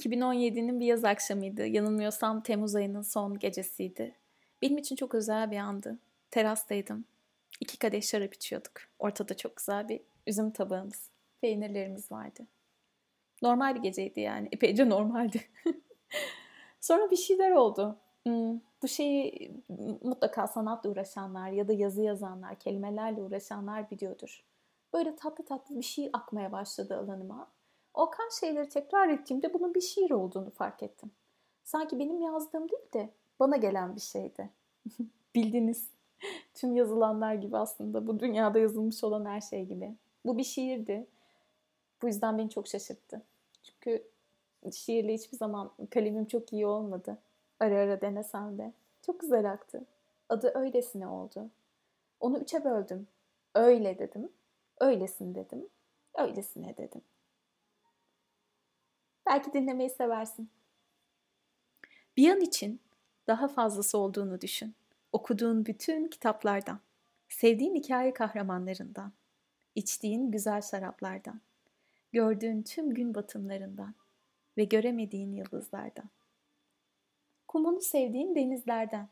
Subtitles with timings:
[0.00, 1.66] 2017'nin bir yaz akşamıydı.
[1.66, 4.16] Yanılmıyorsam Temmuz ayının son gecesiydi.
[4.62, 5.98] Benim için çok özel bir andı.
[6.30, 7.04] Terastaydım.
[7.60, 8.72] İki kadeh şarap içiyorduk.
[8.98, 11.10] Ortada çok güzel bir üzüm tabağımız,
[11.40, 12.46] peynirlerimiz vardı.
[13.42, 14.48] Normal bir geceydi yani.
[14.52, 15.40] Epeyce normaldi.
[16.80, 17.96] Sonra bir şeyler oldu.
[18.26, 19.52] Hmm, bu şeyi
[20.02, 24.44] mutlaka sanatla uğraşanlar ya da yazı yazanlar, kelimelerle uğraşanlar biliyordur.
[24.92, 27.50] Böyle tatlı tatlı bir şey akmaya başladı alanıma.
[27.94, 31.10] O akan şeyleri tekrar ettiğimde bunun bir şiir olduğunu fark ettim.
[31.64, 33.10] Sanki benim yazdığım değil de
[33.40, 34.50] bana gelen bir şeydi.
[35.34, 35.88] Bildiniz.
[36.54, 39.94] Tüm yazılanlar gibi aslında bu dünyada yazılmış olan her şey gibi.
[40.26, 41.06] Bu bir şiirdi.
[42.02, 43.22] Bu yüzden beni çok şaşırttı.
[43.62, 44.04] Çünkü
[44.72, 47.18] şiirle hiçbir zaman kalemim çok iyi olmadı.
[47.60, 48.72] Ara ara denesem de.
[49.02, 49.84] Çok güzel aktı.
[50.28, 51.50] Adı öylesine oldu.
[52.20, 53.06] Onu üçe böldüm.
[53.54, 54.28] Öyle dedim.
[54.80, 55.68] Öylesin dedim.
[56.18, 57.00] Öylesine dedim.
[59.30, 60.50] Belki dinlemeyi seversin.
[62.16, 62.80] Bir an için
[63.26, 64.74] daha fazlası olduğunu düşün.
[65.12, 66.80] Okuduğun bütün kitaplardan,
[67.28, 69.12] sevdiğin hikaye kahramanlarından,
[69.74, 71.40] içtiğin güzel şaraplardan,
[72.12, 73.94] gördüğün tüm gün batımlarından
[74.56, 76.10] ve göremediğin yıldızlardan.
[77.48, 79.08] Kumunu sevdiğin denizlerden,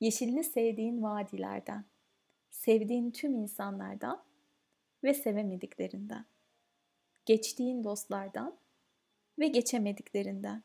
[0.00, 1.84] yeşilini sevdiğin vadilerden,
[2.50, 4.22] sevdiğin tüm insanlardan
[5.04, 6.24] ve sevemediklerinden,
[7.26, 8.62] geçtiğin dostlardan
[9.38, 10.62] ve geçemediklerinden,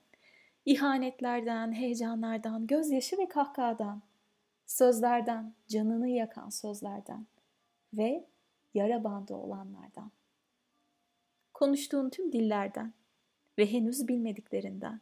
[0.65, 4.01] ihanetlerden, heyecanlardan, gözyaşı ve kahkahadan,
[4.65, 7.27] sözlerden, canını yakan sözlerden
[7.93, 8.27] ve
[8.73, 10.11] yara bandı olanlardan.
[11.53, 12.93] Konuştuğun tüm dillerden
[13.57, 15.01] ve henüz bilmediklerinden.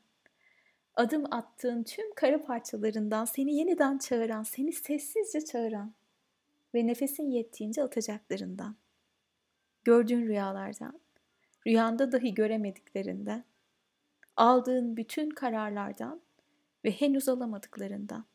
[0.96, 5.94] Adım attığın tüm kara parçalarından seni yeniden çağıran, seni sessizce çağıran
[6.74, 8.76] ve nefesin yettiğince atacaklarından.
[9.84, 11.00] Gördüğün rüyalardan,
[11.68, 13.44] rüyanda dahi göremediklerinden,
[14.38, 16.22] aldığın bütün kararlardan
[16.86, 18.26] ve henüz alamadıklarından.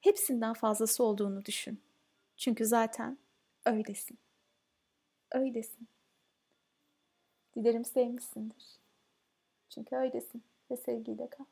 [0.00, 1.82] Hepsinden fazlası olduğunu düşün.
[2.36, 3.18] Çünkü zaten
[3.66, 4.18] öylesin.
[5.32, 5.88] Öylesin.
[7.54, 8.78] Dilerim sevmişsindir.
[9.70, 11.44] Çünkü öylesin ve sevgiyle kal.